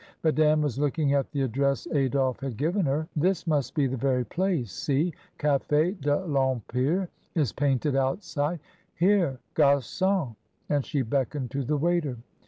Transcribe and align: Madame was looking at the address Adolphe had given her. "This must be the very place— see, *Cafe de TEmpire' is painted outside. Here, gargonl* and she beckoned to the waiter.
Madame 0.23 0.63
was 0.63 0.79
looking 0.79 1.13
at 1.13 1.29
the 1.29 1.43
address 1.43 1.85
Adolphe 1.93 2.43
had 2.47 2.57
given 2.57 2.87
her. 2.87 3.07
"This 3.15 3.45
must 3.45 3.75
be 3.75 3.85
the 3.85 3.95
very 3.97 4.25
place— 4.25 4.71
see, 4.71 5.13
*Cafe 5.37 5.91
de 5.91 6.17
TEmpire' 6.25 7.07
is 7.35 7.53
painted 7.53 7.95
outside. 7.95 8.59
Here, 8.95 9.37
gargonl* 9.53 10.37
and 10.69 10.83
she 10.83 11.03
beckoned 11.03 11.51
to 11.51 11.63
the 11.63 11.77
waiter. 11.77 12.17